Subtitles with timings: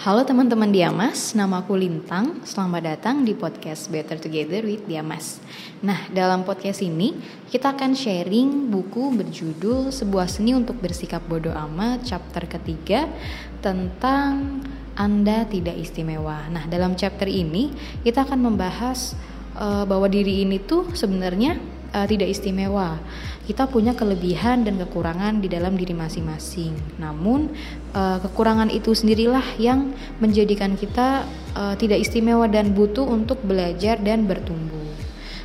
[0.00, 2.40] Halo teman-teman Diamas, nama aku Lintang.
[2.48, 5.44] Selamat datang di podcast Better Together with Diamas.
[5.84, 7.12] Nah, dalam podcast ini
[7.52, 13.12] kita akan sharing buku berjudul Sebuah Seni untuk Bersikap Bodoh Amat chapter ketiga
[13.60, 14.64] tentang
[14.96, 16.48] Anda tidak istimewa.
[16.48, 17.68] Nah, dalam chapter ini
[18.00, 19.12] kita akan membahas
[19.52, 21.60] uh, bahwa diri ini tuh sebenarnya
[21.94, 22.98] uh, tidak istimewa.
[23.46, 26.74] Kita punya kelebihan dan kekurangan di dalam diri masing-masing.
[27.02, 27.50] Namun
[27.94, 29.90] uh, kekurangan itu sendirilah yang
[30.22, 31.26] menjadikan kita
[31.58, 34.78] uh, tidak istimewa dan butuh untuk belajar dan bertumbuh.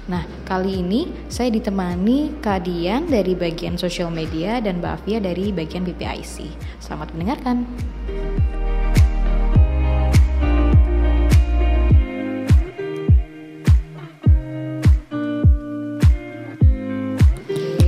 [0.06, 5.50] Nah, kali ini saya ditemani Kak Dian dari bagian sosial media dan Mbak Afia dari
[5.50, 6.54] bagian BPIC.
[6.78, 7.66] Selamat mendengarkan.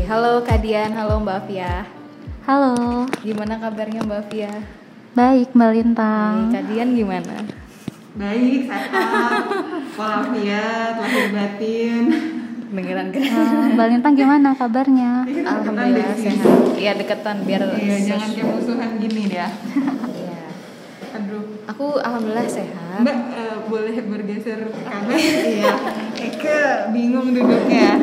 [0.07, 1.83] Halo Kak Dian, halo Mbak Fia.
[2.47, 3.03] Halo.
[3.27, 4.55] Gimana kabarnya Mbak Fia?
[5.11, 6.47] Baik Mbak Lintang.
[6.47, 7.43] Kak Dian gimana?
[8.15, 9.51] Baik, sehat.
[9.99, 12.03] Walafiat, lahir batin.
[12.71, 13.19] Dengeran kan?
[13.19, 15.27] Uh, Mbak Lintang gimana kabarnya?
[15.27, 16.55] Alhamdulillah sehat.
[16.79, 19.51] Iya deketan biar Iya, jangan kayak musuhan gini ya.
[20.07, 20.43] Iya.
[21.19, 21.67] Aduh.
[21.67, 23.03] Aku alhamdulillah sehat.
[23.03, 25.19] Mbak eh, boleh bergeser ke kanan?
[25.19, 25.73] Iya.
[26.15, 26.59] Eke
[26.95, 27.99] bingung duduknya.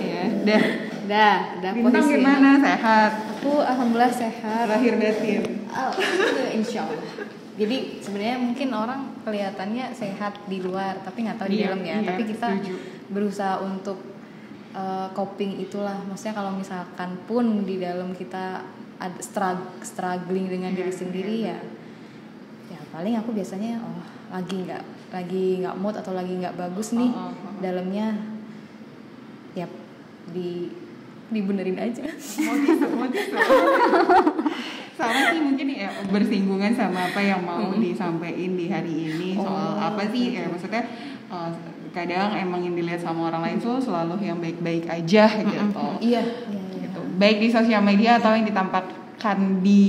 [0.00, 0.83] Iya, dah.
[1.04, 2.16] Dah, dah Bintang posisi.
[2.16, 2.50] gimana?
[2.58, 3.12] Sehat.
[3.34, 4.64] Aku alhamdulillah sehat.
[4.66, 5.42] Lahir batin.
[5.66, 7.04] Alhamdulillah, insya Allah.
[7.54, 11.94] Jadi sebenarnya mungkin orang kelihatannya sehat di luar, tapi nggak tahu di Iya, dalam ya.
[11.94, 12.74] iya, tapi kita setuju.
[13.08, 13.98] berusaha untuk
[14.72, 15.94] uh, coping itulah.
[16.02, 18.64] Maksudnya kalau misalkan pun di dalam kita
[18.96, 21.58] ada strug- struggling dengan Iya, diri sendiri ya,
[22.68, 27.06] ya paling aku biasanya oh lagi nggak lagi nggak mood atau lagi nggak bagus nih
[27.08, 27.54] Oh, oh, oh.
[27.58, 28.18] dalamnya,
[29.52, 29.66] ya
[30.26, 30.70] di
[31.32, 32.04] dibenerin aja.
[32.44, 33.36] Mau tisu, mau tisu.
[34.94, 39.82] Sama sih mungkin ya bersinggungan sama apa yang mau disampaikan di hari ini soal Oh,
[39.82, 40.86] apa sih ya maksudnya
[41.32, 41.50] eh,
[41.90, 45.86] kadang emang yang dilihat sama orang lain tuh selalu yang baik-baik aja gitu.
[45.98, 46.22] Iya,
[46.78, 47.00] gitu.
[47.18, 49.82] Baik di sosial media atau yang ditampakkan di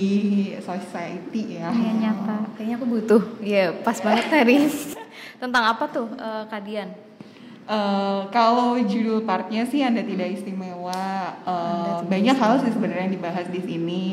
[0.62, 1.70] society ya.
[1.70, 2.38] Iya nyata.
[2.58, 3.22] Kayaknya aku butuh.
[3.42, 4.58] Iya, pas banget tadi.
[5.42, 6.62] Tentang apa tuh, eh, Kak
[7.66, 11.34] Eh, kalau judul partnya sih Anda tidak istimewa.
[11.42, 14.04] Eh, Anda tidak banyak hal sih sebenarnya yang dibahas di sini.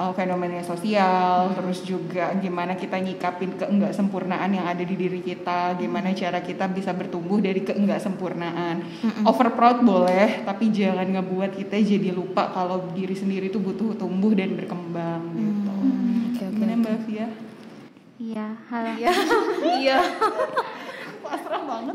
[0.00, 5.76] Eh, fenomena sosial, terus juga gimana kita nyikapin keenggak sempurnaan yang ada di diri kita,
[5.76, 8.80] gimana cara kita bisa bertumbuh dari keenggak sempurnaan.
[9.28, 14.32] Over proud boleh, tapi jangan ngebuat kita jadi lupa kalau diri sendiri itu butuh tumbuh
[14.32, 15.68] dan berkembang gitu.
[15.68, 16.56] Oke, oke.
[16.56, 17.28] Gimana Mbak Fia?
[18.16, 18.90] Iya, halo.
[18.96, 19.12] Iya.
[19.80, 19.98] Iya.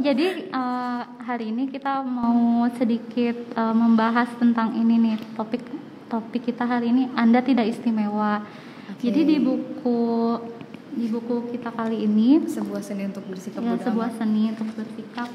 [0.05, 5.66] Jadi eh, hari ini kita mau sedikit eh, membahas tentang ini nih topik
[6.05, 8.45] topik kita hari ini Anda tidak istimewa.
[8.93, 9.01] Oke.
[9.09, 9.97] Jadi di buku
[10.95, 14.19] di buku kita kali ini Sebuah seni untuk bersikap ya, bodoh sebuah amat.
[14.21, 15.29] seni untuk bersikap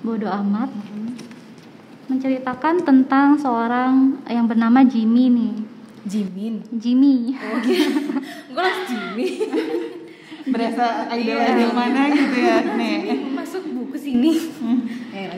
[0.00, 0.70] bodoh amat
[2.06, 5.54] menceritakan tentang seorang yang bernama Jimmy nih.
[6.06, 6.62] Jimin.
[6.70, 7.34] Jimmy.
[7.34, 8.14] Oh, gitu.
[8.54, 9.26] Gue langsung Jimmy.
[10.54, 11.34] Berasa Iya.
[11.34, 13.02] idol-idol mana gitu ya, Nek.
[13.34, 14.32] Masuk buku sini.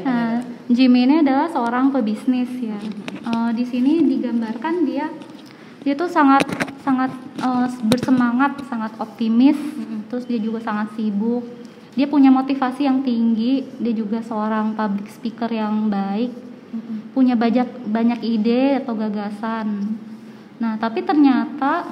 [0.03, 0.41] Nah.
[0.69, 2.76] Jimmy ini adalah seorang pebisnis ya.
[3.28, 5.09] Eh, di sini digambarkan dia
[5.84, 6.44] dia tuh sangat
[6.81, 9.56] sangat eh, bersemangat, sangat optimis,
[10.09, 11.44] terus dia juga sangat sibuk.
[11.97, 16.30] Dia punya motivasi yang tinggi, dia juga seorang public speaker yang baik,
[17.10, 19.98] punya banyak banyak ide atau gagasan.
[20.62, 21.91] Nah, tapi ternyata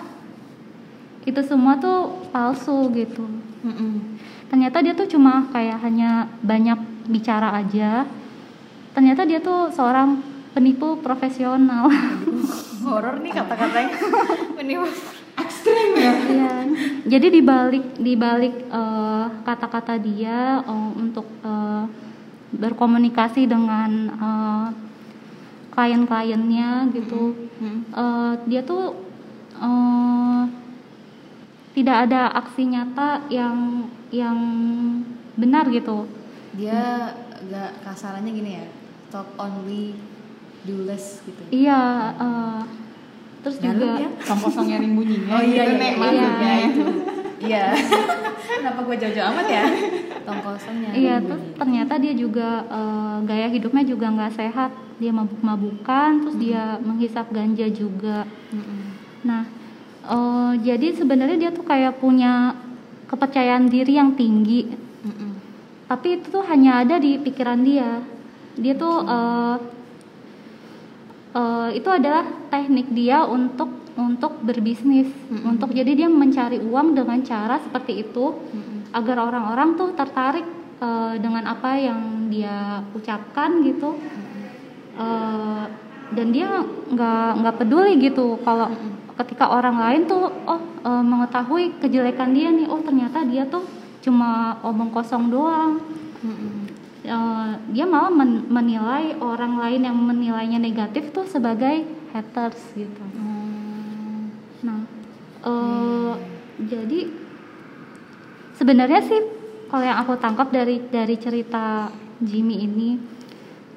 [1.27, 3.27] itu semua tuh palsu gitu
[3.67, 4.16] Mm-mm.
[4.47, 6.79] Ternyata dia tuh cuma kayak hanya banyak
[7.11, 8.07] bicara aja
[8.95, 10.23] ternyata dia tuh seorang
[10.57, 11.91] penipu profesional
[12.87, 13.99] Horor nih kata-katanya.
[14.57, 14.87] Menipu.
[15.37, 16.13] Ekstrim ya.
[16.17, 16.55] Iya.
[17.05, 21.85] jadi dibalik dibalik eh, kata-kata dia eh, untuk eh,
[22.57, 24.69] berkomunikasi dengan eh,
[25.75, 27.37] klien-kliennya gitu
[27.93, 28.97] eh, dia tuh
[29.61, 30.43] eh,
[31.77, 34.39] tidak ada aksi nyata yang yang
[35.37, 36.09] benar gitu
[36.57, 37.13] Dia
[37.53, 38.65] gak kasarannya gini ya.
[39.13, 39.93] Talk only,
[40.65, 41.43] do less gitu.
[41.53, 41.83] Iya,
[42.17, 42.61] eh,
[43.45, 44.09] terus juga ya?
[44.25, 46.33] Kosong nyaring bunyinya Oh iya gitu, iya, Nek, iya, maksudnya.
[46.33, 46.85] iya, itu.
[47.37, 47.65] Iya.
[48.57, 49.65] Kenapa gue jauh-jauh amat ya?
[50.25, 50.91] Tong kosongnya.
[50.97, 54.73] iya terus ternyata dia juga eh, gaya hidupnya juga nggak sehat.
[54.97, 58.25] Dia mabuk-mabukan, terus dia menghisap ganja juga.
[59.23, 59.45] Nah,
[60.07, 62.55] eh, jadi sebenarnya dia tuh kayak punya
[63.07, 64.67] kepercayaan diri yang tinggi,
[65.87, 68.03] tapi itu tuh hanya ada di pikiran dia.
[68.59, 69.57] Dia tuh eh,
[71.39, 75.09] eh, itu adalah teknik dia untuk untuk berbisnis.
[75.09, 75.57] Mm-mm.
[75.57, 78.93] untuk jadi dia mencari uang dengan cara seperti itu Mm-mm.
[78.93, 80.45] agar orang-orang tuh tertarik
[80.83, 83.97] eh, dengan apa yang dia ucapkan gitu.
[84.97, 85.65] Eh,
[86.07, 88.71] dan dia nggak nggak peduli gitu kalau
[89.17, 93.65] ketika orang lain tuh oh eh, mengetahui kejelekan dia nih oh ternyata dia tuh
[94.05, 95.81] cuma omong kosong doang
[96.23, 96.67] Mm-mm.
[97.07, 104.35] Eh, dia malah men- menilai orang lain yang menilainya negatif tuh sebagai haters gitu Hmm.
[104.67, 104.83] nah
[105.47, 106.13] eh,
[106.67, 107.01] jadi
[108.59, 109.21] sebenarnya sih
[109.71, 112.99] kalau yang aku tangkap dari dari cerita Jimmy ini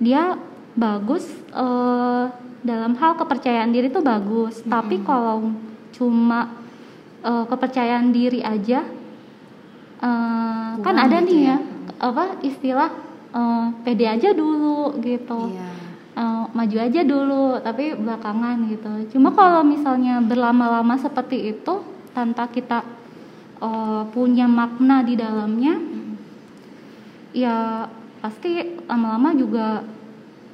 [0.01, 0.33] dia
[0.73, 2.25] bagus eh,
[2.63, 4.61] dalam hal kepercayaan diri tuh bagus.
[4.65, 5.53] Tapi kalau
[5.95, 6.53] cuma
[7.23, 8.83] eh, kepercayaan diri aja
[9.99, 11.57] eh, kan ada gitu nih ya.
[11.57, 11.57] ya
[11.99, 12.91] apa istilah
[13.35, 15.51] eh, pede aja dulu gitu.
[15.51, 15.69] Iya.
[16.19, 18.91] Eh, maju aja dulu tapi belakangan gitu.
[19.15, 21.79] Cuma kalau misalnya berlama-lama seperti itu
[22.11, 22.83] tanpa kita
[23.63, 25.79] eh, punya makna di dalamnya
[27.29, 27.85] ya
[28.19, 29.85] pasti lama-lama juga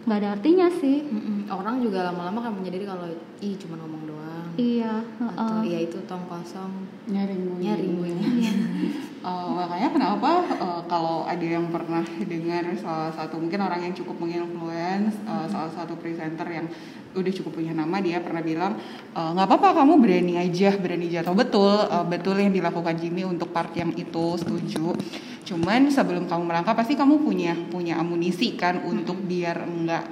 [0.05, 1.49] nggak ada artinya sih Mm-mm.
[1.49, 3.09] Orang juga lama-lama kan menyadari kalau
[3.41, 4.14] ih cuma ngomong doang.
[4.55, 5.75] Iya Atau heeh.
[5.75, 6.71] ya itu tong kosong
[7.07, 7.63] nyaring bunyi.
[7.63, 8.27] nyaring bunyi.
[9.25, 14.21] Eh, makanya kenapa eh, kalau ada yang pernah dengar salah satu mungkin orang yang cukup
[14.21, 16.69] menginfluence eh, salah satu presenter yang
[17.17, 18.77] udah cukup punya nama dia pernah bilang
[19.17, 23.73] nggak apa-apa kamu berani aja berani jatuh betul eh, betul yang dilakukan Jimmy untuk part
[23.73, 24.93] yang itu setuju
[25.41, 30.05] cuman sebelum kamu melangkah pasti kamu punya punya amunisi kan untuk biar enggak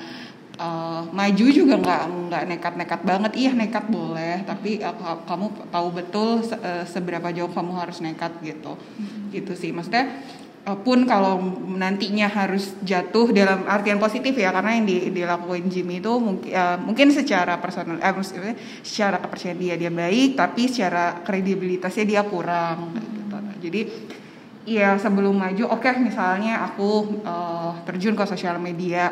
[0.55, 3.31] eh, maju juga nggak nggak nekat-nekat banget.
[3.35, 8.37] Iya nekat boleh tapi ka- kamu tahu betul se- eh, seberapa jauh kamu harus nekat
[8.41, 8.77] gitu.
[9.33, 9.73] Gitu sih.
[9.73, 10.09] Maksudnya
[10.63, 11.41] eh, pun kalau
[11.75, 16.53] nantinya harus jatuh dalam artian positif ya karena yang di, dilakuin Jimmy itu mungkin
[16.87, 22.95] mungkin secara personal eh, maksudnya secara kepercayaan dia dia baik tapi secara kredibilitasnya dia kurang
[22.95, 23.81] kayak gitu jadi
[24.63, 29.11] ya sebelum maju oke misalnya aku eh, terjun ke sosial media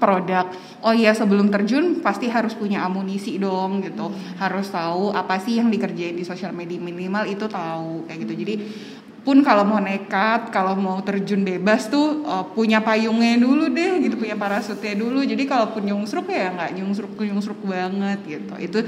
[0.00, 0.48] produk.
[0.80, 4.08] Oh iya sebelum terjun pasti harus punya amunisi dong gitu.
[4.40, 8.32] Harus tahu apa sih yang dikerjain di sosial media minimal itu tahu kayak gitu.
[8.40, 8.54] Jadi
[9.20, 14.16] pun kalau mau nekat, kalau mau terjun bebas tuh uh, punya payungnya dulu deh gitu,
[14.16, 15.20] punya parasutnya dulu.
[15.20, 18.54] Jadi kalaupun nyungsruk ya nggak nyungsruk nyungsruk banget gitu.
[18.56, 18.78] Itu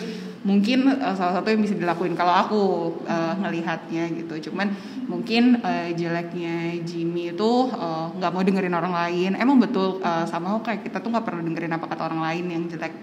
[0.43, 2.63] mungkin uh, salah satu yang bisa dilakuin kalau aku
[3.05, 4.51] uh, ngelihatnya gitu.
[4.51, 4.73] Cuman
[5.05, 9.31] mungkin uh, jeleknya Jimmy itu uh, nggak mau dengerin orang lain.
[9.37, 12.63] Emang betul uh, sama kayak kita tuh nggak perlu dengerin apa kata orang lain yang
[12.73, 12.95] jelek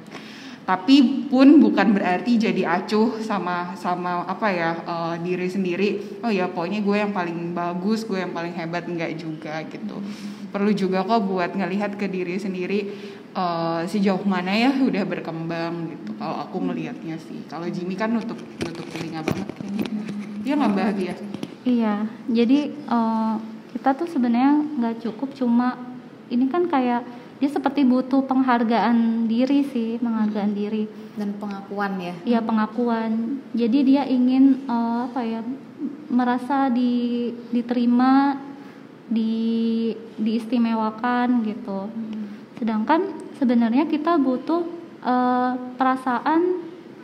[0.70, 6.22] tapi pun bukan berarti jadi acuh sama sama apa ya eh, diri sendiri.
[6.22, 9.98] Oh ya pokoknya gue yang paling bagus gue yang paling hebat enggak juga gitu.
[10.54, 12.86] Perlu juga kok buat ngelihat ke diri sendiri
[13.34, 16.14] eh, sejauh mana ya udah berkembang gitu.
[16.22, 17.50] Kalau aku ngelihatnya sih.
[17.50, 19.86] Kalau Jimmy kan nutup nutup telinga banget kayaknya.
[20.46, 21.14] Dia nggak bahagia
[21.66, 23.36] Iya, jadi eh,
[23.74, 25.82] kita tuh sebenarnya nggak cukup cuma
[26.30, 27.02] ini kan kayak
[27.40, 30.86] dia seperti butuh penghargaan diri sih, penghargaan diri.
[31.20, 32.16] dan pengakuan ya.
[32.24, 33.44] Iya pengakuan.
[33.52, 35.44] Jadi dia ingin eh, apa ya
[36.08, 38.40] merasa di diterima,
[39.12, 41.92] di diistimewakan gitu.
[42.56, 44.64] Sedangkan sebenarnya kita butuh
[45.04, 46.42] eh, perasaan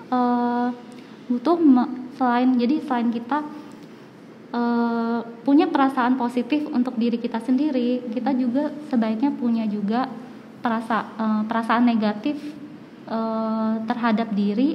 [0.07, 0.67] eh,
[1.27, 1.59] butuh
[2.15, 3.43] selain jadi selain kita
[4.55, 10.07] eh, punya perasaan positif untuk diri kita sendiri, kita juga sebaiknya punya juga
[10.65, 12.41] perasa eh, perasaan negatif
[13.05, 14.73] eh, terhadap diri,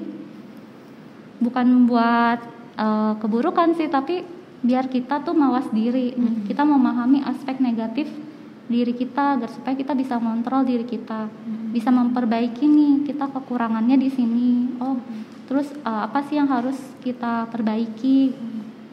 [1.43, 2.39] bukan buat
[2.79, 4.23] eh, keburukan sih, tapi
[4.63, 6.15] biar kita tuh mawas diri,
[6.47, 8.07] kita memahami aspek negatif
[8.71, 11.27] diri kita agar supaya kita bisa mengontrol diri kita,
[11.75, 14.79] bisa memperbaiki nih kita kekurangannya di sini.
[14.79, 14.95] Oh,
[15.51, 18.31] terus eh, apa sih yang harus kita perbaiki?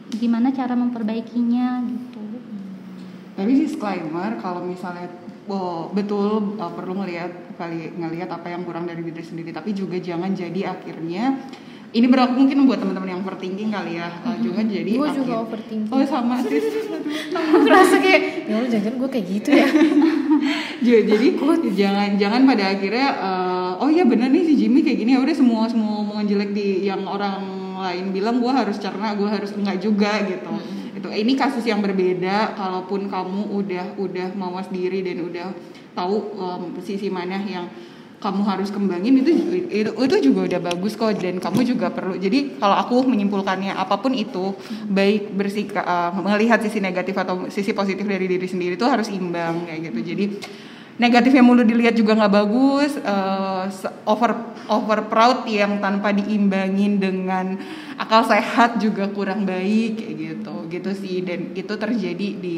[0.08, 2.22] Gimana cara memperbaikinya gitu.
[3.38, 5.06] Tapi disclaimer kalau misalnya
[5.48, 9.98] oh, betul uh, perlu ngelihat kali ngelihat apa yang kurang dari diri sendiri, tapi juga
[9.98, 11.40] jangan jadi akhirnya
[11.88, 15.88] ini berlaku mungkin buat teman-teman yang overthinking kali ya, uh, juga jadi Gue juga overthinking.
[15.88, 16.60] Oh sama sih.
[17.64, 19.66] Merasa kayak ya Allah jangan gue kayak gitu ya.
[20.84, 21.26] Ja- jadi
[21.72, 25.16] jangan jangan pada akhirnya uh, oh iya bener nih si Jimmy kayak gini.
[25.16, 29.28] Ya udah semua semua omongan jelek di yang orang lain bilang gue harus cerna gue
[29.30, 30.52] harus enggak juga gitu
[30.98, 35.54] itu ini kasus yang berbeda kalaupun kamu udah udah mawas diri dan udah
[35.94, 37.70] tahu um, sisi mana yang
[38.18, 39.30] kamu harus kembangin itu
[39.70, 42.18] itu itu juga udah bagus kok dan kamu juga perlu.
[42.18, 44.58] Jadi kalau aku menyimpulkannya apa pun itu
[44.90, 49.70] baik bersikap uh, melihat sisi negatif atau sisi positif dari diri sendiri itu harus imbang
[49.70, 50.00] kayak gitu.
[50.02, 50.24] Jadi
[50.98, 53.70] negatifnya mulu dilihat juga nggak bagus uh,
[54.04, 54.34] over
[54.68, 57.56] over proud yang tanpa diimbangin dengan
[57.96, 60.54] akal sehat juga kurang baik kayak gitu.
[60.68, 61.16] Gitu sih.
[61.22, 62.56] Dan itu terjadi di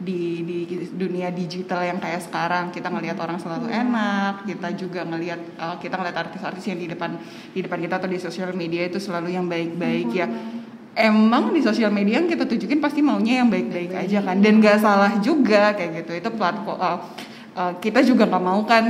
[0.00, 0.58] di di
[0.94, 2.70] dunia digital yang kayak sekarang.
[2.70, 7.18] Kita ngelihat orang selalu enak kita juga ngelihat uh, kita ngelihat artis-artis yang di depan
[7.52, 10.30] di depan kita atau di sosial media itu selalu yang baik-baik ya.
[10.90, 14.42] Emang di sosial media yang kita tunjukin pasti maunya yang baik-baik aja kan.
[14.42, 16.12] Dan gak salah juga kayak gitu.
[16.18, 16.98] Itu platform uh,
[17.56, 18.84] uh, kita juga nggak mau kan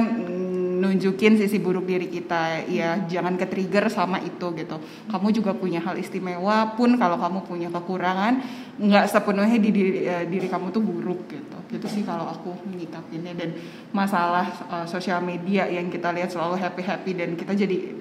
[0.80, 2.64] nunjukin sisi buruk diri kita.
[2.66, 4.80] Ya jangan ke trigger sama itu gitu.
[5.12, 8.40] Kamu juga punya hal istimewa pun kalau kamu punya kekurangan
[8.80, 11.58] nggak sepenuhnya di diri, uh, diri kamu tuh buruk gitu.
[11.70, 13.50] Gitu sih kalau aku menyikapinnya dan
[13.92, 18.00] masalah uh, sosial media yang kita lihat selalu happy happy dan kita jadi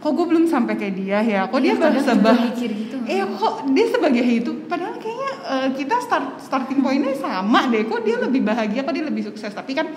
[0.00, 1.40] kok gue belum sampai kayak dia ya?
[1.50, 4.99] Kok iya, dia sebah gitu eh kok dia sebagai itu padahal
[5.44, 7.86] uh, kita start starting pointnya sama deh.
[7.88, 9.52] Kok dia lebih bahagia kok dia lebih sukses?
[9.52, 9.88] Tapi kan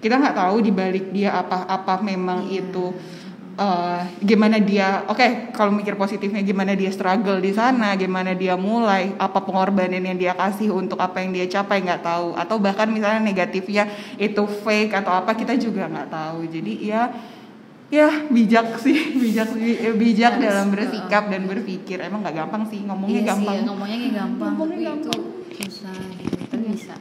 [0.00, 2.60] kita nggak tahu di balik dia apa apa memang yeah.
[2.62, 2.92] itu
[3.56, 8.54] uh, gimana dia oke okay, kalau mikir positifnya gimana dia struggle di sana gimana dia
[8.54, 12.36] mulai apa pengorbanan yang dia kasih untuk apa yang dia capai nggak tahu.
[12.36, 13.88] Atau bahkan misalnya negatifnya
[14.20, 16.46] itu fake atau apa kita juga nggak tahu.
[16.46, 17.10] Jadi ya
[17.86, 22.02] ya bijak sih bijak eh, bijak ya, dalam bersikap dan berpikir.
[22.02, 23.54] Emang nggak gampang sih ngomongnya iya gampang.
[23.54, 25.14] sih, ngomongnya gampang ngomongnya gampang itu
[25.62, 26.72] susah gitu tapi iya.
[26.74, 26.94] bisa.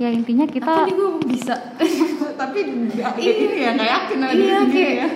[0.00, 1.54] Ya intinya kita tapi gue bisa.
[2.40, 5.08] Tapi nggak ini ya nggak yakin ada iya, kayak, ya.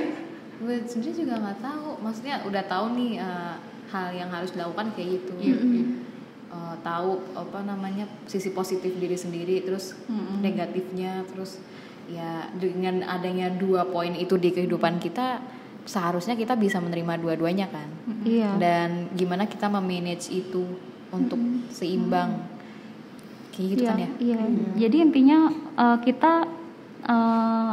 [0.61, 1.89] gue sebenarnya juga nggak tahu.
[2.05, 3.57] Maksudnya udah tahu nih uh,
[3.89, 5.33] hal yang harus dilakukan kayak gitu.
[5.41, 5.85] Mm -hmm.
[6.53, 10.37] uh, tahu apa namanya sisi positif diri sendiri terus mm -hmm.
[10.45, 11.65] negatifnya terus
[12.08, 15.40] ya dengan adanya dua poin itu di kehidupan kita
[15.84, 17.88] seharusnya kita bisa menerima dua-duanya kan
[18.25, 18.56] iya.
[18.56, 20.64] dan gimana kita memanage itu
[21.12, 21.70] untuk mm-hmm.
[21.73, 22.54] seimbang
[23.54, 24.75] kayak gitu iya, kan ya iya hmm.
[24.75, 25.38] jadi intinya
[25.78, 26.32] uh, kita
[27.06, 27.73] uh,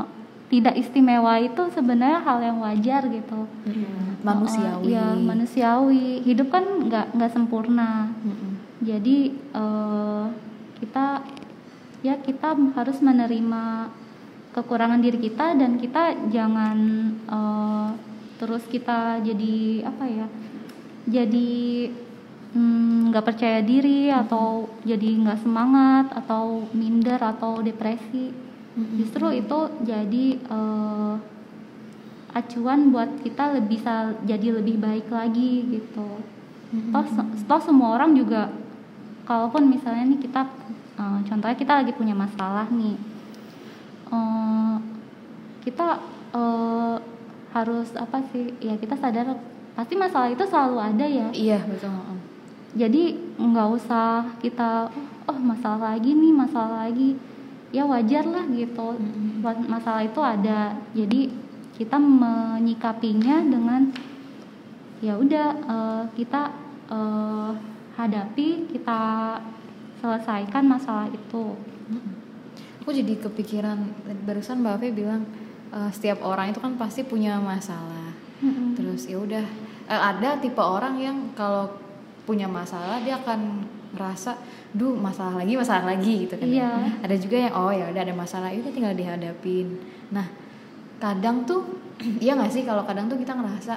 [0.51, 4.21] tidak istimewa itu sebenarnya hal yang wajar gitu hmm.
[4.21, 8.51] manusiawi uh, ya manusiawi hidup kan nggak nggak sempurna hmm.
[8.85, 9.17] jadi
[9.57, 10.29] uh,
[10.77, 11.25] kita
[12.05, 13.89] ya kita harus menerima
[14.51, 16.77] kekurangan diri kita dan kita jangan
[17.31, 17.89] uh,
[18.35, 20.27] terus kita jadi apa ya
[21.07, 21.51] jadi
[22.57, 28.33] mm, nggak hmm, percaya diri atau jadi nggak semangat atau minder atau depresi
[28.75, 28.97] hmm.
[28.99, 31.15] justru itu jadi uh,
[32.31, 36.09] acuan buat kita lebih bisa jadi lebih baik lagi gitu
[36.75, 36.91] hmm.
[36.91, 37.05] toh,
[37.47, 38.51] toh semua orang juga
[39.27, 40.41] kalaupun misalnya nih kita
[40.99, 43.10] uh, contohnya kita lagi punya masalah nih
[44.11, 44.77] uh,
[45.65, 45.97] kita
[46.35, 46.95] uh,
[47.55, 48.53] harus apa sih?
[48.61, 49.39] Ya kita sadar
[49.73, 51.27] pasti masalah itu selalu ada ya.
[51.31, 52.21] Iya betul
[52.71, 54.87] jadi nggak usah kita
[55.27, 57.19] oh masalah lagi nih masalah lagi.
[57.71, 58.99] Ya wajar lah gitu.
[59.43, 60.75] Masalah itu ada.
[60.91, 61.31] Jadi
[61.75, 63.91] kita menyikapinya dengan
[65.03, 66.51] ya udah uh, kita
[66.91, 67.51] uh,
[67.95, 69.01] hadapi kita
[69.99, 71.55] selesaikan masalah itu
[72.81, 73.77] aku jadi kepikiran
[74.25, 75.21] barusan mbak Fe bilang
[75.69, 78.09] uh, setiap orang itu kan pasti punya masalah
[78.41, 78.67] mm-hmm.
[78.73, 79.45] terus ya udah
[79.85, 81.69] uh, ada tipe orang yang kalau
[82.25, 84.37] punya masalah dia akan merasa
[84.71, 86.95] duh masalah lagi masalah lagi gitu kan yeah.
[87.03, 89.77] ada juga yang oh ya udah ada masalah itu tinggal dihadapin
[90.09, 90.25] nah
[90.97, 91.77] kadang tuh
[92.23, 93.73] iya nggak sih kalau kadang tuh kita ngerasa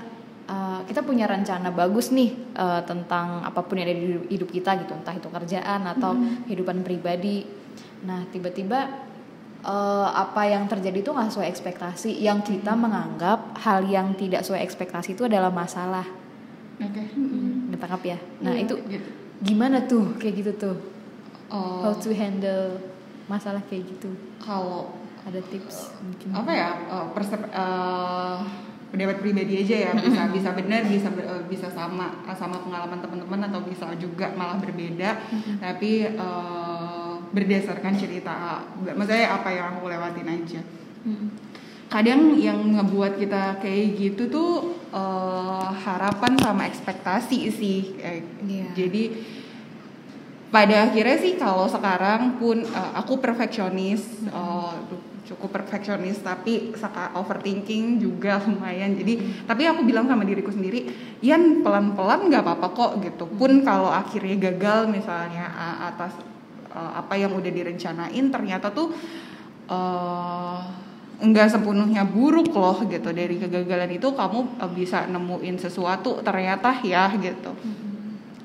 [0.48, 4.80] uh, kita punya rencana bagus nih uh, tentang apa pun yang ada di hidup kita
[4.80, 6.46] gitu entah itu kerjaan atau mm-hmm.
[6.46, 7.63] kehidupan pribadi
[8.04, 9.04] Nah tiba-tiba
[9.64, 12.10] uh, apa yang terjadi itu nggak sesuai ekspektasi.
[12.20, 12.80] Yang kita hmm.
[12.80, 16.06] menganggap hal yang tidak sesuai ekspektasi itu adalah masalah.
[16.78, 16.92] Oke.
[16.92, 17.06] Okay.
[17.16, 17.72] Hmm.
[17.72, 18.18] Ditangkap ya.
[18.44, 19.08] Nah yeah, itu gitu.
[19.42, 20.76] gimana tuh kayak gitu tuh?
[21.48, 22.78] Uh, How to handle
[23.26, 24.12] masalah kayak gitu?
[24.40, 28.44] Kalau ada tips uh, mungkin apa ya uh, persep uh,
[28.92, 31.08] pendapat pribadi aja ya bisa bisa benar bisa
[31.50, 35.18] bisa sama sama pengalaman teman-teman atau bisa juga malah berbeda
[35.58, 36.63] tapi uh,
[37.34, 40.60] berdasarkan cerita maksudnya apa yang aku lewatin aja.
[41.90, 44.50] Kadang yang ngebuat kita kayak gitu tuh
[44.94, 48.72] uh, harapan sama ekspektasi sih yeah.
[48.72, 49.14] jadi
[50.54, 54.70] pada akhirnya sih kalau sekarang pun uh, aku perfeksionis uh,
[55.26, 56.70] cukup perfeksionis tapi
[57.18, 58.94] overthinking juga lumayan.
[58.94, 59.50] Jadi hmm.
[59.50, 60.86] tapi aku bilang sama diriku sendiri
[61.24, 63.24] Yan pelan-pelan nggak apa-apa kok gitu.
[63.34, 65.50] Pun kalau akhirnya gagal misalnya
[65.90, 66.14] atas
[66.74, 68.90] uh, apa yang udah direncanain ternyata tuh
[69.70, 70.58] uh,
[71.22, 73.14] enggak sepenuhnya buruk loh gitu.
[73.14, 77.54] Dari kegagalan itu kamu uh, bisa nemuin sesuatu ternyata ya gitu.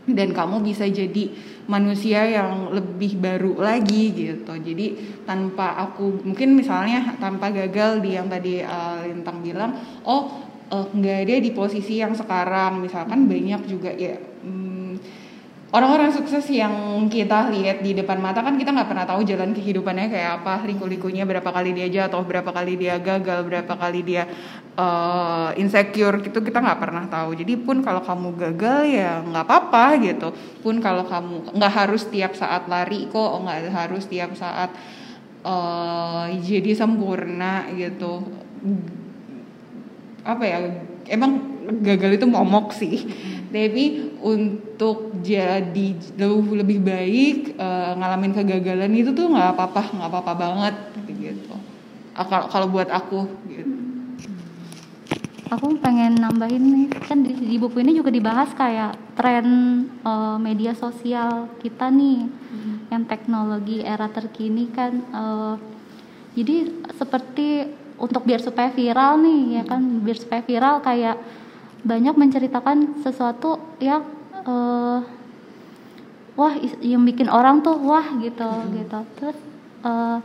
[0.09, 1.29] Dan kamu bisa jadi
[1.69, 4.53] manusia yang lebih baru lagi gitu.
[4.57, 11.17] Jadi tanpa aku mungkin misalnya tanpa gagal di yang tadi uh, Lintang bilang oh nggak
[11.17, 12.81] uh, ada di posisi yang sekarang.
[12.81, 14.68] Misalkan banyak juga ya hmm,
[15.69, 20.09] orang-orang sukses yang kita lihat di depan mata kan kita nggak pernah tahu jalan kehidupannya
[20.09, 24.25] kayak apa liku-likunya berapa kali dia jatuh berapa kali dia gagal berapa kali dia
[24.73, 27.37] uh, insecure gitu kita nggak pernah tahu.
[27.37, 30.33] Jadi pun kalau kamu gagal ya nggak apa-apa gitu.
[30.65, 34.73] Pun kalau kamu nggak harus tiap saat lari kok nggak harus tiap saat
[35.45, 38.25] uh, jadi sempurna gitu.
[40.25, 40.57] Apa ya
[41.09, 43.09] emang gagal itu momok sih.
[43.49, 50.33] Tapi untuk jadi lebih lebih baik uh, ngalamin kegagalan itu tuh nggak apa-apa nggak apa-apa
[50.37, 50.75] banget
[51.09, 51.53] gitu.
[52.29, 53.73] Kalau buat aku gitu.
[55.49, 59.47] Aku pengen nambahin nih kan di, di buku ini juga dibahas kayak tren
[60.05, 62.93] uh, media sosial kita nih hmm.
[62.93, 65.57] yang teknologi era terkini kan uh,
[66.37, 67.65] jadi seperti
[67.99, 69.81] untuk biar supaya viral nih ya kan?
[70.01, 71.17] Biar supaya viral kayak
[71.83, 74.03] banyak menceritakan sesuatu yang
[74.43, 74.99] uh,
[76.35, 78.71] wah yang bikin orang tuh wah gitu hmm.
[78.79, 78.99] gitu.
[79.19, 79.37] Terus
[79.83, 80.19] uh,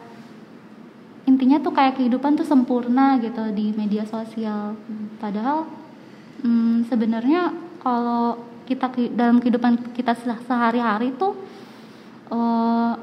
[1.26, 4.78] intinya tuh kayak kehidupan tuh sempurna gitu di media sosial.
[5.18, 5.66] Padahal
[6.42, 7.50] hmm, sebenarnya
[7.82, 10.16] kalau kita dalam kehidupan kita
[10.46, 11.36] sehari-hari tuh
[12.32, 12.96] uh,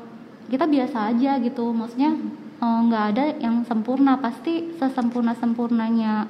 [0.48, 1.72] kita biasa aja gitu.
[1.72, 2.16] Maksudnya
[2.62, 4.22] nggak uh, ada yang sempurna.
[4.22, 6.30] Pasti sesempurna sempurnanya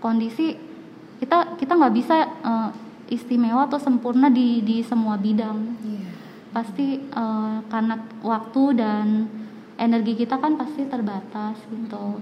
[0.00, 0.56] kondisi
[1.20, 2.70] kita kita nggak bisa uh,
[3.12, 5.58] istimewa atau sempurna di di semua bidang.
[5.84, 6.08] Yeah.
[6.50, 7.94] pasti uh, karena
[8.26, 9.30] waktu dan
[9.78, 12.18] energi kita kan pasti terbatas gitu.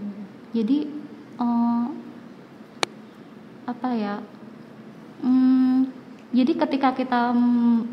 [0.53, 0.85] Jadi
[1.41, 1.87] uh,
[3.69, 4.21] apa ya
[5.25, 5.89] um,
[6.33, 7.33] jadi ketika kita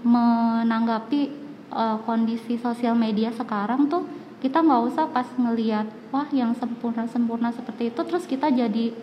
[0.04, 1.32] menanggapi
[1.72, 4.04] uh, kondisi sosial media sekarang tuh
[4.46, 8.94] kita nggak usah pas ngelihat wah yang sempurna sempurna seperti itu terus kita jadi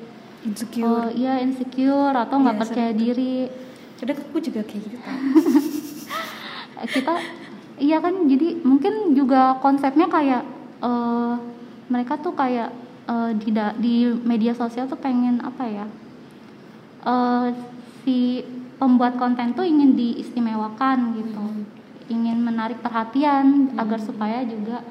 [0.46, 0.86] insecure.
[0.86, 3.50] uh, ya insecure atau nggak ya, percaya diri.
[3.98, 4.98] Jadi aku juga kayak gitu
[6.98, 7.14] kita
[7.78, 10.42] iya kan jadi mungkin juga konsepnya kayak
[10.82, 11.38] uh,
[11.86, 12.74] mereka tuh kayak
[13.06, 13.94] uh, di di
[14.26, 15.86] media sosial tuh pengen apa ya
[17.06, 17.46] uh,
[18.02, 18.42] si
[18.82, 21.38] pembuat konten tuh ingin diistimewakan gitu.
[21.38, 21.62] Hmm.
[22.10, 23.78] ingin menarik perhatian hmm.
[23.78, 24.82] agar supaya juga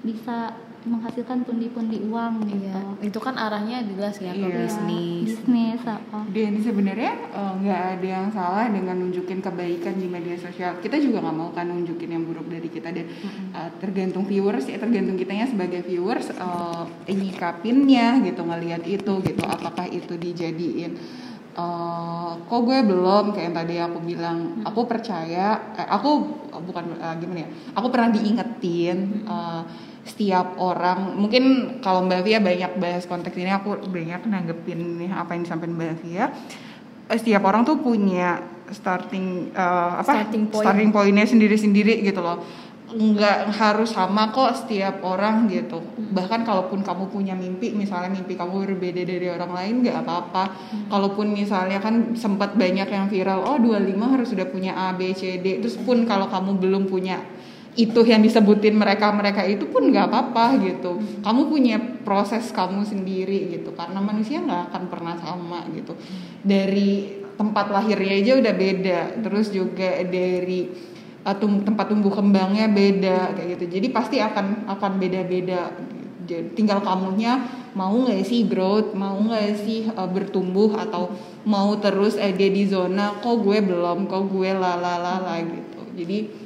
[0.00, 2.64] bisa menghasilkan pundi-pundi uang gitu.
[2.72, 4.64] Iya, itu kan arahnya jelas ya ke iya.
[4.64, 5.36] bisnis.
[5.36, 6.24] Bisnis apa?
[6.32, 10.80] Dan sebenarnya eh, nggak uh, ada yang salah dengan nunjukin kebaikan di media sosial.
[10.80, 13.52] Kita juga nggak mau kan nunjukin yang buruk dari kita dan mm-hmm.
[13.52, 19.42] uh, tergantung viewers ya tergantung kitanya sebagai viewers uh, nyikapinnya gitu ngelihat itu gitu.
[19.44, 20.96] Apakah itu dijadiin
[21.60, 26.10] uh, kok gue belum kayak yang tadi aku bilang aku percaya eh, aku
[26.64, 29.62] bukan uh, gimana ya aku pernah diingetin uh,
[30.10, 31.14] setiap orang.
[31.14, 31.44] Mungkin
[31.78, 35.94] kalau Mbak Via banyak bahas konteks ini aku banyak nanggepin nih apa yang disampaikan Mbak
[36.02, 36.24] Via.
[37.10, 38.42] Eh, setiap orang tuh punya
[38.74, 40.26] starting uh, apa?
[40.26, 40.66] Starting, point.
[40.66, 42.42] starting pointnya sendiri-sendiri gitu loh.
[42.90, 45.78] Nggak harus sama kok setiap orang gitu.
[45.94, 50.44] Bahkan kalaupun kamu punya mimpi misalnya mimpi kamu berbeda dari orang lain nggak apa-apa.
[50.50, 50.86] Hmm.
[50.90, 55.38] kalaupun misalnya kan sempat banyak yang viral oh 25 harus sudah punya A B C
[55.38, 55.62] D.
[55.62, 57.22] Terus pun kalau kamu belum punya
[57.78, 60.98] itu yang disebutin mereka mereka itu pun nggak apa-apa gitu.
[61.22, 65.94] Kamu punya proses kamu sendiri gitu karena manusia nggak akan pernah sama gitu.
[66.42, 70.66] Dari tempat lahirnya aja udah beda terus juga dari
[71.22, 73.64] uh, tempat tumbuh kembangnya beda kayak gitu.
[73.78, 75.70] Jadi pasti akan akan beda-beda.
[76.30, 77.42] Tinggal kamunya
[77.74, 81.14] mau nggak sih growth mau nggak sih uh, bertumbuh atau
[81.46, 85.82] mau terus ada di zona kok gue belum kok gue lalala gitu.
[85.94, 86.39] Jadi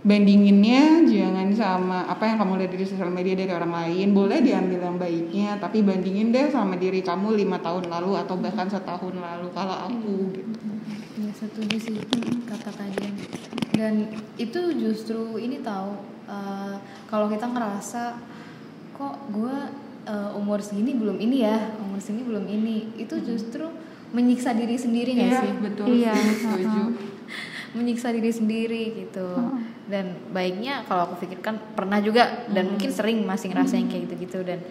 [0.00, 4.16] bandinginnya jangan sama apa yang kamu lihat dari sosial media dari orang lain.
[4.16, 8.64] Boleh diambil yang baiknya tapi bandingin deh sama diri kamu lima tahun lalu atau bahkan
[8.68, 10.68] setahun lalu kalau aku gitu.
[11.20, 11.96] Ya setuju sih
[12.48, 13.12] kata kalian
[13.76, 13.94] dan
[14.40, 18.16] itu justru ini tahu uh, kalau kita ngerasa
[18.96, 19.56] kok gue
[20.08, 23.68] uh, umur segini belum ini ya umur segini belum ini itu justru
[24.16, 25.52] menyiksa diri sendiri nggak iya, sih?
[25.60, 25.86] betul.
[25.92, 26.82] Iya setuju.
[27.76, 29.28] menyiksa diri sendiri gitu
[29.90, 32.70] dan baiknya kalau aku pikirkan pernah juga dan hmm.
[32.78, 33.90] mungkin sering masih ngerasain hmm.
[33.90, 34.62] kayak gitu-gitu dan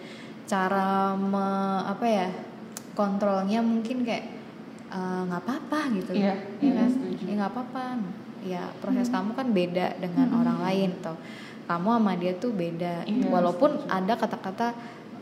[0.48, 1.46] cara me,
[1.86, 2.28] apa ya
[2.96, 4.26] kontrolnya mungkin kayak
[4.90, 6.90] eh, nggak uh, apa-apa gitu iya, ya kan
[7.22, 7.84] ya nggak apa-apa
[8.42, 9.14] ya proses hmm.
[9.14, 10.40] kamu kan beda dengan hmm.
[10.40, 11.14] orang lain atau
[11.70, 13.94] kamu sama dia tuh beda iya, walaupun setuju.
[13.94, 14.68] ada kata-kata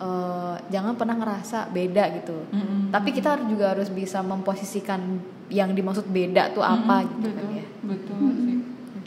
[0.01, 2.89] eh, jangan pernah ngerasa beda gitu Mm-mm.
[2.89, 5.21] tapi kita juga harus bisa memposisikan
[5.53, 8.59] yang dimaksud beda tuh apa Mm-mm, gitu kan betul, ya betul sih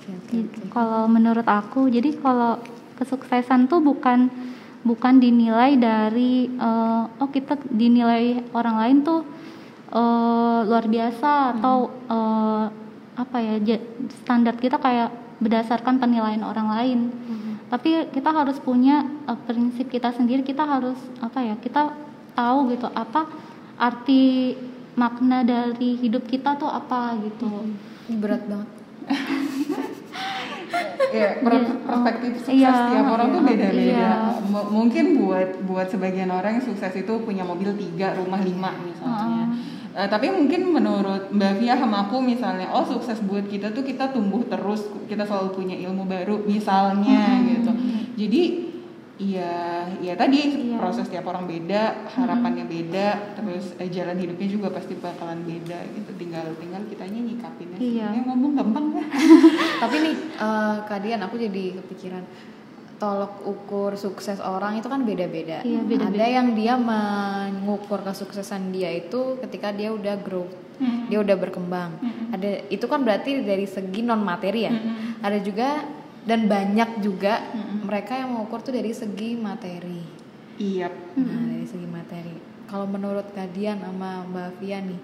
[0.01, 0.59] oke oke Gitu.
[0.73, 2.57] Kalau menurut aku, jadi kalau
[2.97, 4.29] kesuksesan tuh bukan
[4.81, 9.21] bukan dinilai dari eh, oh kita dinilai orang lain tuh
[9.93, 12.65] eh, luar biasa atau eh,
[13.11, 13.77] apa ya
[14.25, 16.99] standar kita kayak berdasarkan penilaian orang lain.
[17.71, 20.41] Tapi kita harus punya eh, prinsip kita sendiri.
[20.41, 21.55] Kita harus apa ya?
[21.61, 21.93] Kita
[22.33, 23.29] tahu gitu apa
[23.77, 24.55] arti
[24.97, 27.49] makna dari hidup kita tuh apa gitu.
[28.09, 28.80] Ini berat banget
[31.11, 33.83] ya per- perspektif sukses Iya, tiap orang tuh iya, beda-beda.
[33.83, 34.11] Iya.
[34.71, 39.51] Mungkin buat buat sebagian orang yang sukses itu punya mobil tiga rumah lima misalnya.
[39.91, 44.15] Eh, tapi mungkin menurut Mbak Via sama aku misalnya oh sukses buat kita tuh kita
[44.15, 47.71] tumbuh terus kita selalu punya ilmu baru misalnya gitu.
[48.15, 48.70] Jadi
[49.21, 49.53] Iya,
[50.01, 50.39] iya tadi
[50.73, 50.81] Iya.
[50.81, 56.09] proses tiap orang beda, harapannya beda, terus eh, jalan hidupnya juga pasti bakalan beda gitu.
[56.17, 57.77] Tinggal tinggal kitanya nyikapinnya.
[57.77, 58.07] Iya.
[58.11, 59.05] Ya, ngomong gampang lah.
[59.85, 62.25] tapi nih eh, Kadian aku jadi kepikiran
[62.97, 65.61] tolok ukur sukses orang itu kan beda-beda.
[65.61, 66.17] Iya, beda-beda.
[66.17, 70.49] Ada yang dia mengukur kesuksesan dia itu ketika dia udah grow,
[70.81, 71.13] Mm.
[71.13, 71.93] dia udah berkembang.
[72.33, 74.73] Ada itu kan berarti dari segi non materi ya.
[74.73, 75.21] Mm-mm.
[75.21, 75.69] Ada juga
[76.21, 77.89] dan banyak juga Mm-mm.
[77.89, 80.01] mereka yang mengukur tuh dari segi materi.
[80.61, 80.93] Iya.
[81.17, 82.35] Nah, dari segi materi.
[82.69, 85.01] Kalau menurut Kadian sama Mbak Fia nih,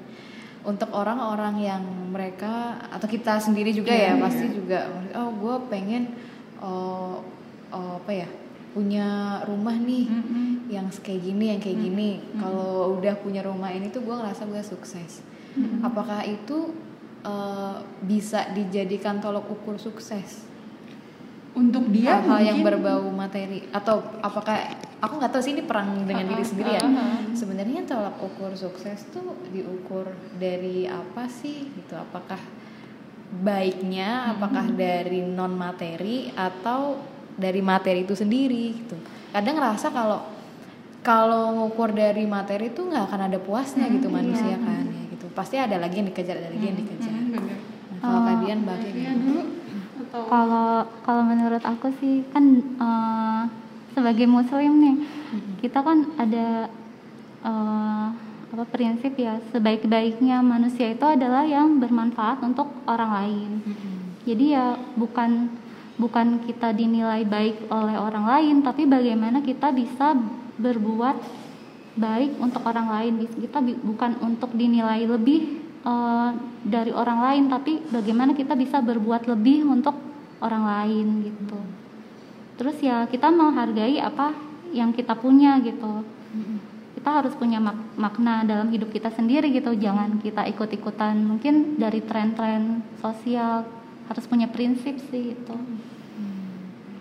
[0.61, 4.21] untuk orang-orang yang mereka atau kita sendiri juga Iya, ya iya.
[4.21, 4.79] pasti juga,
[5.17, 6.03] oh gue pengen
[6.61, 7.25] oh,
[7.73, 8.29] oh, apa ya
[8.77, 10.69] punya rumah nih Mm-mm.
[10.69, 12.09] yang kayak gini, yang kayak gini.
[12.37, 15.25] Kalau udah punya rumah ini tuh gue ngerasa gue sukses.
[15.81, 16.77] Apakah itu
[17.25, 20.46] eh, bisa dijadikan tolok ukur sukses?
[21.57, 24.53] Untuk dia hal-hal yang mungkin- berbau materi atau apakah
[25.01, 26.81] aku nggak tahu sih ini perang dengan diri Ah, sendiri ya.
[26.81, 27.17] ah, ah.
[27.33, 30.05] sebenarnya tolak ukur sukses tuh diukur
[30.37, 31.97] dari apa sih gitu?
[31.97, 32.37] Apakah
[33.27, 37.01] baiknya apakah dari non materi atau
[37.33, 38.95] dari materi itu sendiri gitu?
[39.33, 40.21] Kadang ngerasa kalau
[41.01, 45.25] kalau ngukur dari materi tuh nggak akan ada puasnya gitu manusia kan ya gitu.
[45.33, 47.13] Pasti ada lagi yang dikejar ada lagi yang dikejar.
[47.13, 47.57] Mm, bener.
[47.57, 49.56] Nah, kalau kalian Iya bagaimana
[50.07, 53.41] atau Kalau kalau menurut aku sih kan eh,
[53.91, 54.97] sebagai muslim nih
[55.59, 56.71] kita kan ada
[57.43, 58.07] eh,
[58.47, 63.51] apa prinsip ya sebaik-baiknya manusia itu adalah yang bermanfaat untuk orang lain.
[64.23, 65.51] Jadi ya bukan
[65.99, 70.15] bukan kita dinilai baik oleh orang lain tapi bagaimana kita bisa
[70.55, 71.19] berbuat
[71.99, 73.13] baik untuk orang lain.
[73.27, 76.29] Kita bukan untuk dinilai lebih eh,
[76.67, 79.95] dari orang lain tapi bagaimana kita bisa berbuat lebih untuk
[80.43, 81.59] orang lain gitu.
[82.57, 84.33] Terus ya kita menghargai apa
[84.73, 86.03] yang kita punya gitu.
[86.97, 89.71] Kita harus punya mak- makna dalam hidup kita sendiri gitu.
[89.77, 93.63] Jangan kita ikut-ikutan mungkin dari tren-tren sosial.
[94.09, 95.55] Harus punya prinsip sih itu.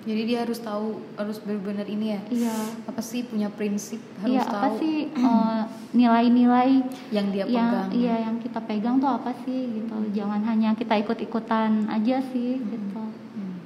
[0.07, 2.55] Jadi dia harus tahu harus benar-benar ini ya Iya.
[2.87, 6.71] apa sih punya prinsip harus Iya, tahu apa sih eh, nilai-nilai
[7.11, 9.95] yang dia yang pegang iya yang kita pegang tuh apa sih gitu.
[10.13, 13.03] Jangan hanya kita ikut-ikutan aja sih gitu.
[13.35, 13.59] Hmm.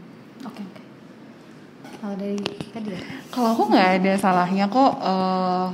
[0.43, 0.83] oke oke
[1.95, 4.93] kalau dari tadi ya Kalau aku nggak ada salahnya kok.
[4.99, 5.67] eh,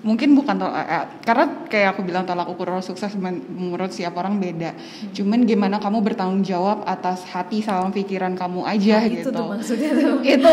[0.00, 3.88] mungkin bukan tol- eh, eh, karena kayak aku bilang tolak ukur orang sukses men- menurut
[3.88, 4.72] siap orang beda.
[5.10, 9.30] Cuman gimana kamu bertanggung jawab atas hati sama pikiran kamu aja itu gitu.
[9.30, 10.52] tuh maksudnya tuh itu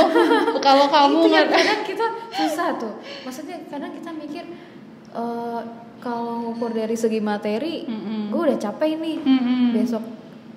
[0.60, 4.43] kalau kamu itu yang kadang kita susah tuh maksudnya kadang kita mikir
[5.10, 5.62] eh,
[5.97, 8.29] kalau ngukur dari segi materi Mm-mm.
[8.29, 9.63] gue udah capek nih Mm-mm.
[9.73, 10.03] besok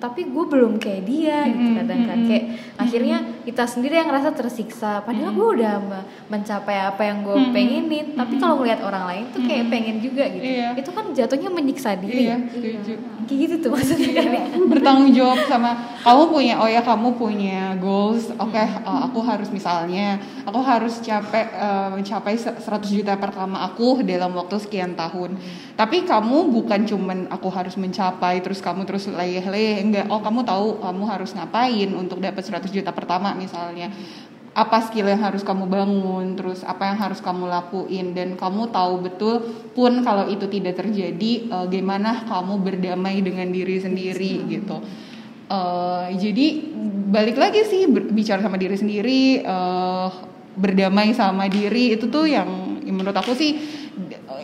[0.01, 2.19] tapi gue belum kayak dia gitu Mm-mm, kadang kan.
[2.25, 5.05] kayak akhirnya kita sendiri yang ngerasa tersiksa.
[5.05, 8.17] Padahal gue udah me- mencapai apa yang gue pengenin.
[8.17, 10.41] Tapi kalau ngeliat orang lain tuh kayak pengen juga gitu.
[10.41, 10.73] Iya.
[10.73, 12.25] itu kan jatuhnya menyiksa diri.
[12.25, 12.93] Iya, setuju.
[13.21, 14.09] kayak gitu tuh maksudnya.
[14.11, 14.43] Kan ya.
[14.67, 15.69] bertanggung jawab sama
[16.01, 18.33] kamu punya oh ya kamu punya goals.
[18.35, 24.01] Oke uh, aku harus misalnya aku harus capek uh, mencapai se- 100 juta pertama aku
[24.01, 25.37] dalam waktu sekian tahun.
[25.77, 30.07] Tapi kamu bukan cuman aku harus mencapai terus kamu terus leyeh-leyeh enggak.
[30.07, 33.91] Oh kamu tahu kamu harus ngapain untuk dapat 100 juta pertama misalnya.
[34.51, 38.99] Apa skill yang harus kamu bangun, terus apa yang harus kamu lakuin, dan kamu tahu
[38.99, 39.35] betul
[39.71, 44.83] pun kalau itu tidak terjadi, eh, gimana kamu berdamai dengan diri sendiri gitu.
[45.51, 46.47] Eh, jadi
[47.11, 50.07] balik lagi sih bicara sama diri sendiri, eh,
[50.55, 52.47] berdamai sama diri itu tuh yang
[52.83, 53.55] menurut aku sih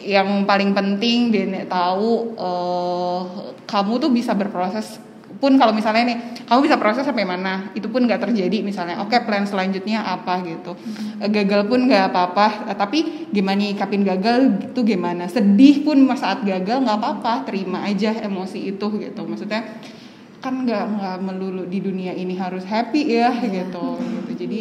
[0.04, 3.22] yang paling penting dan tahu eh,
[3.68, 5.00] kamu tuh bisa berproses
[5.38, 6.18] pun kalau misalnya nih
[6.50, 7.70] kamu bisa proses sampai mana?
[7.78, 9.02] Itu pun nggak terjadi misalnya.
[9.02, 10.74] Oke plan selanjutnya apa gitu.
[11.22, 12.74] Eh, gagal pun nggak apa-apa.
[12.74, 15.30] Eh, tapi gimana nyikapin gagal itu gimana?
[15.30, 17.46] Sedih pun saat gagal nggak apa-apa.
[17.46, 19.22] Terima aja emosi itu gitu.
[19.24, 19.62] Maksudnya
[20.38, 24.02] kan nggak nggak melulu di dunia ini harus happy ya gitu.
[24.02, 24.32] Gitu.
[24.38, 24.60] Jadi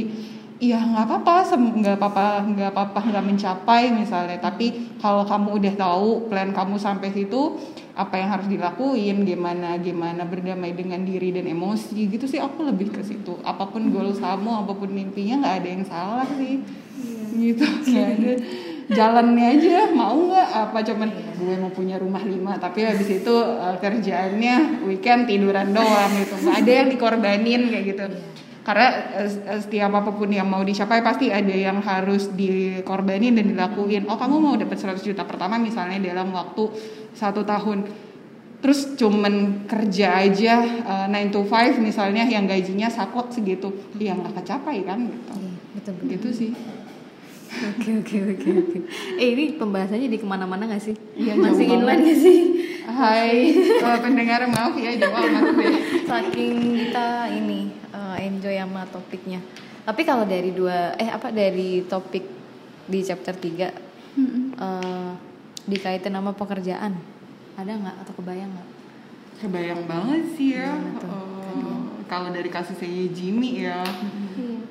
[0.57, 4.41] Iya nggak apa-apa, nggak apa-apa, nggak apa-apa nggak mencapai misalnya.
[4.41, 7.61] Tapi kalau kamu udah tahu plan kamu sampai situ,
[7.93, 12.89] apa yang harus dilakuin, gimana gimana berdamai dengan diri dan emosi gitu sih aku lebih
[12.89, 13.37] ke situ.
[13.45, 16.65] Apa pun goals kamu, apa pun mimpinya nggak ada yang salah sih.
[17.37, 18.33] Gitu nggak ada.
[18.87, 23.77] Jalannya aja mau nggak apa cuman gue mau punya rumah lima tapi habis itu eh,
[23.77, 28.05] kerjaannya weekend tiduran doang gitu nggak ada yang dikorbanin kayak gitu
[28.67, 33.55] karena eh, eh, setiap apa pun yang mau dicapai pasti ada yang harus dikorbanin dan
[33.55, 36.67] dilakuin oh kamu mau dapat 100 juta pertama misalnya dalam waktu
[37.15, 37.87] satu tahun
[38.59, 43.71] terus cuman kerja aja eh, 9 to 5 misalnya yang gajinya saklek segitu
[44.03, 46.11] ya nggak kecapai kan gitu Iya, betul betul.
[46.19, 46.53] gitu sih
[47.57, 48.79] Oke oke oke oke.
[49.17, 50.93] Eh ini pembahasannya di ke mana-mana gak sih?
[51.17, 52.39] Iya, Masih inline gak sih?
[52.85, 53.51] Hai
[54.05, 55.09] pendengar maaf ya deh
[56.05, 57.86] Saking kita ini
[58.19, 59.41] enjoy sama topiknya.
[59.83, 62.25] Tapi kalau dari dua eh apa dari topik
[62.87, 64.45] di chapter 3 Mm-mm.
[64.55, 65.13] eh
[65.65, 66.95] dikaitin sama pekerjaan
[67.55, 68.69] ada nggak atau kebayang nggak?
[69.37, 71.77] kebayang banget sih ya Eh,
[72.07, 74.63] kalau dari kasusnya Jimmy ya Iya.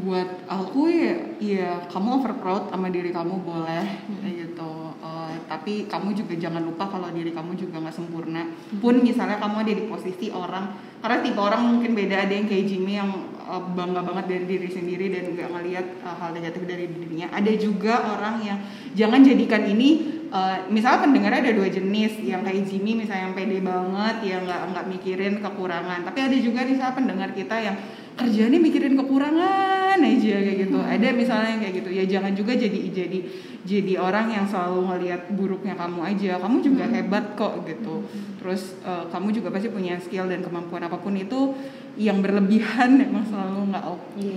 [0.00, 3.84] buat aku ya ya kamu over proud sama diri kamu boleh
[4.16, 4.72] kayak gitu
[5.04, 8.48] Eh, tapi kamu juga jangan lupa kalau diri kamu juga nggak sempurna.
[8.80, 10.72] Pun misalnya kamu ada di posisi orang
[11.04, 14.68] karena tipe orang mungkin beda ada yang kayak Jimmy yang eh, bangga banget dari diri
[14.72, 17.28] sendiri dan nggak ngelihat eh, hal negatif dari dirinya.
[17.36, 18.58] Ada juga orang yang
[18.96, 19.88] jangan jadikan ini
[20.32, 24.60] eh, misalnya pendengarnya ada dua jenis yang kayak Jimmy misalnya yang pede banget yang nggak
[24.72, 26.00] nggak mikirin kekurangan.
[26.08, 27.76] Tapi ada juga misalnya pendengar kita yang
[28.14, 30.78] kerjanya mikirin kekurangan aja kayak gitu.
[30.78, 31.90] Ada misalnya yang kayak gitu.
[31.90, 33.18] Ya jangan juga jadi jadi
[33.64, 36.38] jadi orang yang selalu ngelihat buruknya kamu aja.
[36.38, 38.06] Kamu juga hebat kok gitu.
[38.38, 41.54] Terus eh, kamu juga pasti punya skill dan kemampuan apa pun itu
[41.94, 43.84] yang berlebihan emang selalu nggak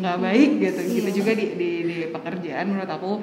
[0.01, 0.81] nggak baik gitu.
[1.01, 3.13] Gitu juga di, di di pekerjaan menurut aku.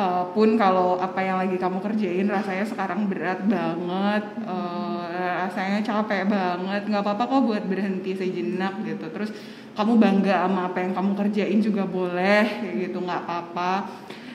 [0.00, 4.24] Eh, pun kalau apa yang lagi kamu kerjain rasanya sekarang berat banget
[5.20, 6.88] rasanya capek banget.
[6.88, 9.06] Nggak apa-apa kok buat berhenti sejenak gitu.
[9.12, 9.30] Terus
[9.76, 13.72] kamu bangga sama apa yang kamu kerjain juga boleh gitu nggak apa-apa.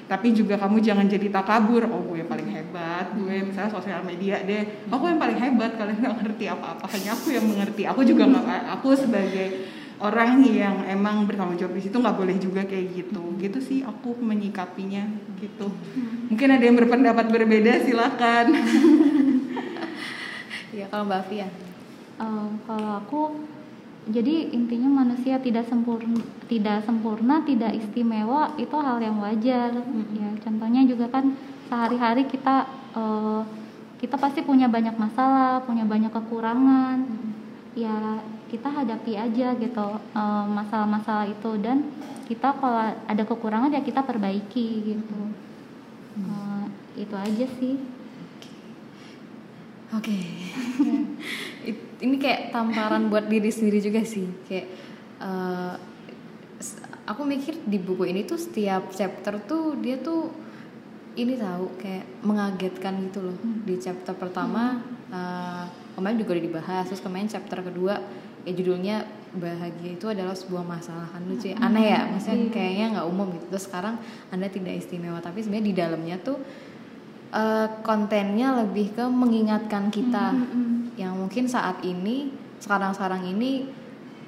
[0.06, 3.10] Tapi juga kamu jangan jadi takabur oh gue yang paling hebat.
[3.17, 4.86] Gue misalnya sosial media deh.
[4.89, 5.74] Aku yang paling hebat.
[5.74, 6.86] Kalian nggak ngerti apa-apa.
[6.93, 7.84] Hanya aku yang mengerti.
[7.89, 9.48] Aku juga nggak aku sebagai
[9.95, 13.34] orang yang emang bertanggung jawab di situ nggak boleh juga kayak gitu.
[13.41, 15.10] Gitu sih aku menyikapinya
[15.41, 15.74] gitu.
[16.30, 18.45] Mungkin ada yang berpendapat berbeda silakan
[20.75, 21.47] Iya kalau Mbak Fia.
[22.19, 23.21] Eh, kalau aku
[24.11, 29.71] jadi intinya manusia tidak sempurna tidak sempurna tidak istimewa itu hal yang wajar.
[30.11, 31.31] Ya contohnya juga kan
[31.71, 33.41] sehari-hari kita eh,
[34.03, 37.07] kita pasti punya banyak masalah punya banyak kekurangan.
[37.75, 38.19] Ya
[38.51, 41.51] kita hadapi aja gitu eh, masalah-masalah itu.
[41.63, 41.88] Dan
[42.27, 45.19] kita kalau ada kekurangan ya kita perbaiki gitu.
[46.19, 46.63] Eh,
[46.99, 47.94] itu aja sih
[49.95, 50.15] Oke.
[51.69, 54.27] It- Ini kayak tamparan buat diri sendiri juga sih.
[54.45, 54.67] Kayak
[56.58, 60.27] s- aku mikir di buku ini tuh setiap chapter tuh dia tuh
[61.15, 63.38] ini tahu kayak mengagetkan gitu loh.
[63.63, 64.77] Di chapter pertama
[65.08, 65.63] eh,
[65.95, 66.84] kemarin juga udah dibahas.
[66.86, 67.95] Terus kemarin chapter kedua
[68.43, 69.01] ya judulnya
[69.34, 71.58] bahagia itu adalah sebuah masalah kan lucu ya.
[71.58, 75.75] aneh ya maksudnya kayaknya nggak umum gitu terus sekarang anda tidak istimewa tapi sebenarnya di
[75.75, 76.39] dalamnya tuh
[77.36, 80.32] eh, kontennya lebih ke mengingatkan kita.
[80.95, 82.32] Yang mungkin saat ini
[82.63, 83.67] sekarang-sekarang ini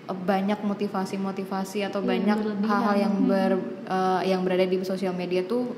[0.06, 3.52] eh, banyak motivasi-motivasi atau Iya, banyak hal-hal yang ber
[3.88, 5.72] eh, yang berada di sosial media tuh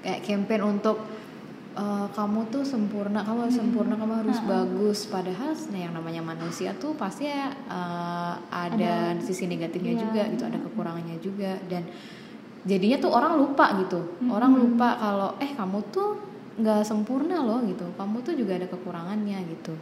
[0.00, 1.02] kayak campaign untuk
[1.74, 4.98] eh, kamu tuh sempurna, kamu harus sempurna, kamu harus bagus.
[5.10, 10.02] Padahal nah yang namanya manusia tuh pasti ya, eh, ada, sisi negatifnya Iya.
[10.06, 11.58] juga gitu, ada kekurangannya juga.
[11.66, 11.82] Dan
[12.62, 14.00] jadinya tuh orang lupa gitu.
[14.30, 17.86] Orang lupa kalau eh kamu tuh nggak sempurna loh gitu.
[17.94, 19.74] Kamu tuh juga ada kekurangannya gitu.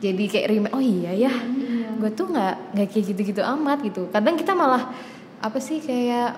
[0.00, 1.94] Jadi kayak remind, oh iya ya, Iya.
[2.02, 4.08] gue tuh nggak nggak kayak gitu-gitu amat gitu.
[4.10, 4.90] Kadang kita malah
[5.38, 6.34] apa sih kayak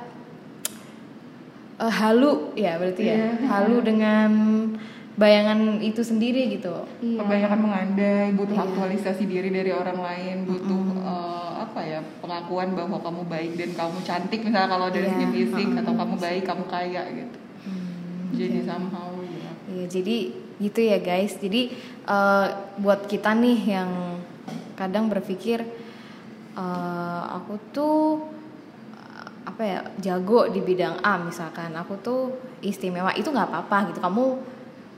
[1.78, 3.30] eh, halu ya berarti ya, Iya.
[3.48, 4.30] halu dengan
[5.12, 6.72] bayangan itu sendiri gitu.
[7.00, 7.20] Iya.
[7.20, 8.64] kebanyakan mengandai butuh Iya.
[8.66, 13.98] aktualisasi diri dari orang lain butuh eh, apa ya pengakuan bahwa kamu baik dan kamu
[14.02, 15.80] cantik misalnya kalau dari Iya, segi fisik mm-mm.
[15.80, 17.36] atau kamu baik kamu kaya gitu
[18.32, 20.16] jadi somehow ya Iya, jadi
[20.58, 21.38] gitu ya guys.
[21.38, 21.72] Jadi
[22.06, 22.46] eh,
[22.82, 23.90] buat kita nih yang
[24.74, 25.62] kadang berpikir
[26.58, 28.00] eh, aku tuh
[29.42, 31.72] apa ya jago di bidang A misalkan.
[31.78, 33.98] Aku tuh istimewa itu nggak apa-apa gitu.
[34.02, 34.24] Kamu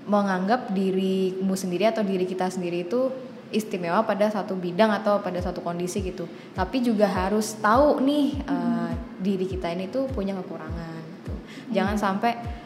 [0.04, 3.08] menganggap dirimu sendiri atau diri kita sendiri itu
[3.48, 6.28] istimewa pada satu bidang atau pada satu kondisi gitu.
[6.52, 11.34] Tapi juga harus tahu nih eh, diri kita ini tuh punya kekurangan gitu.
[11.72, 12.63] Jangan sampai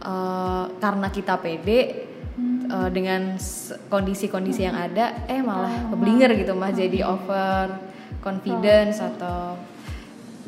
[0.00, 1.78] eh, karena kita pede
[2.64, 7.66] eh, dengan s- kondisi-kondisi yang ada eh malah keblinger gitu mah jadi over
[8.18, 9.54] confidence atau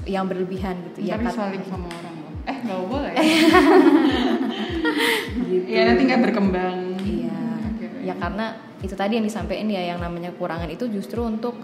[0.04, 2.32] yang berlebihan gitu ya Ntar kan disalib sama orang loh.
[2.42, 3.12] Eh nggak boleh.
[5.46, 5.66] gitu.
[5.66, 6.76] Iya nanti nggak berkembang.
[6.98, 7.38] Iya.
[7.68, 7.84] Oke.
[8.02, 8.46] Ya karena
[8.80, 11.56] itu tadi yang disampaikan ya yang namanya kekurangan itu justru untuk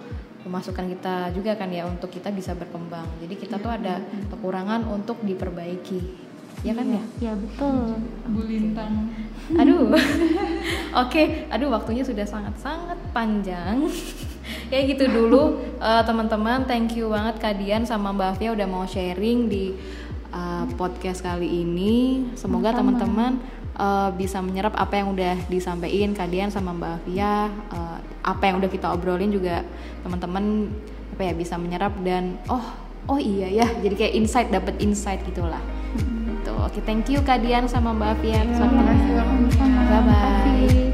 [0.45, 3.05] memasukkan kita juga kan ya untuk kita bisa berkembang.
[3.19, 3.99] Jadi kita tuh ada
[4.31, 6.26] kekurangan untuk diperbaiki.
[6.67, 7.03] Ya kan ya?
[7.23, 7.95] ya betul
[8.35, 9.15] Bu Lintang.
[9.55, 9.95] Aduh.
[11.07, 13.87] Oke, aduh waktunya sudah sangat-sangat panjang.
[14.71, 19.47] Kayak gitu dulu eh, teman-teman, thank you banget Kadian sama Mbak Afia udah mau sharing
[19.47, 19.79] di
[20.35, 22.27] eh, podcast kali ini.
[22.35, 23.39] Semoga teman-teman
[23.79, 28.71] eh, bisa menyerap apa yang udah disampaikan Kadian sama Mbak Afia, eh, apa yang udah
[28.71, 29.63] kita obrolin juga
[30.03, 30.67] teman-teman
[31.15, 32.67] apa ya bisa menyerap dan oh
[33.07, 35.76] oh iya ya, jadi kayak insight dapat insight gitulah.
[36.67, 38.51] Oke, thank you Kadian sama Mbak banget.
[38.59, 38.83] sama
[39.87, 40.86] Bye-bye.